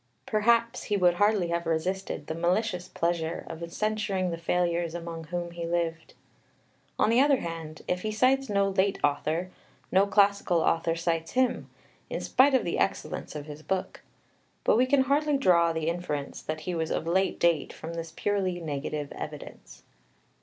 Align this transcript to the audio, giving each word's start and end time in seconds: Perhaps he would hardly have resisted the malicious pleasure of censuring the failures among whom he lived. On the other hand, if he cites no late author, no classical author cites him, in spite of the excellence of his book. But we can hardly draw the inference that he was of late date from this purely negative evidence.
Perhaps 0.25 0.85
he 0.85 0.97
would 0.97 1.13
hardly 1.13 1.49
have 1.49 1.67
resisted 1.67 2.25
the 2.25 2.33
malicious 2.33 2.87
pleasure 2.87 3.43
of 3.47 3.71
censuring 3.71 4.31
the 4.31 4.37
failures 4.39 4.95
among 4.95 5.25
whom 5.25 5.51
he 5.51 5.67
lived. 5.67 6.15
On 6.97 7.11
the 7.11 7.21
other 7.21 7.37
hand, 7.41 7.83
if 7.87 8.01
he 8.01 8.11
cites 8.11 8.49
no 8.49 8.67
late 8.69 8.97
author, 9.03 9.51
no 9.91 10.07
classical 10.07 10.61
author 10.61 10.95
cites 10.95 11.33
him, 11.33 11.69
in 12.09 12.19
spite 12.19 12.55
of 12.55 12.65
the 12.65 12.79
excellence 12.79 13.35
of 13.35 13.45
his 13.45 13.61
book. 13.61 14.01
But 14.63 14.75
we 14.75 14.87
can 14.87 15.01
hardly 15.03 15.37
draw 15.37 15.71
the 15.71 15.87
inference 15.87 16.41
that 16.41 16.61
he 16.61 16.73
was 16.73 16.89
of 16.89 17.05
late 17.05 17.39
date 17.39 17.71
from 17.71 17.93
this 17.93 18.11
purely 18.11 18.59
negative 18.59 19.11
evidence. 19.11 19.83